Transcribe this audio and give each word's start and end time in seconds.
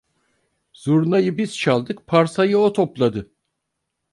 Zurnayı 0.73 1.37
biz 1.37 1.57
çaldık 1.57 2.07
parsayı 2.07 2.57
o 2.57 2.73
topladı. 2.73 3.31